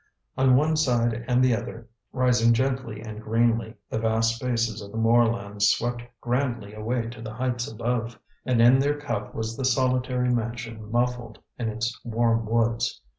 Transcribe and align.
On 0.35 0.55
one 0.55 0.77
side 0.77 1.23
and 1.27 1.43
the 1.43 1.55
other, 1.55 1.87
rising 2.11 2.53
gently 2.53 3.01
and 3.01 3.21
greenly, 3.21 3.75
the 3.91 3.99
vast 3.99 4.35
spaces 4.37 4.81
of 4.81 4.91
the 4.91 4.97
moorlands 4.97 5.67
swept 5.69 6.01
grandly 6.21 6.73
away 6.73 7.03
to 7.09 7.21
the 7.21 7.35
heights 7.35 7.71
above. 7.71 8.17
And 8.43 8.59
in 8.63 8.79
their 8.79 8.99
cup 8.99 9.35
was 9.35 9.55
the 9.55 9.63
solitary 9.63 10.33
mansion 10.33 10.89
muffled 10.91 11.37
in 11.59 11.69
its 11.69 12.01
warm 12.03 12.47
woods. 12.47 12.99